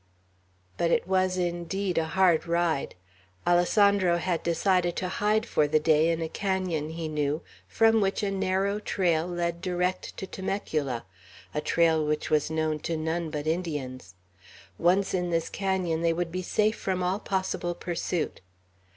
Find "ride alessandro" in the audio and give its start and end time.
2.47-4.17